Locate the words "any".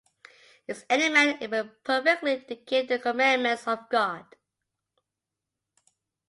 0.89-1.09